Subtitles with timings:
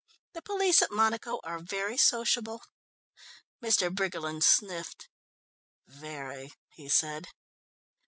[0.33, 2.63] "The police at Monaco are very sociable."
[3.63, 3.93] Mr.
[3.93, 5.09] Briggerland sniffed.
[5.85, 7.27] "Very," he said.